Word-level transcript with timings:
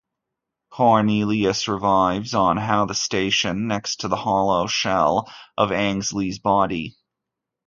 Cornelius 0.71 1.67
revives 1.67 2.33
on 2.33 2.57
the 2.87 2.95
station 2.95 3.67
next 3.67 3.97
to 3.97 4.07
the 4.07 4.15
hollow 4.15 4.65
shell 4.65 5.31
of 5.55 5.71
Anglesey's 5.71 6.39
body. 6.39 6.97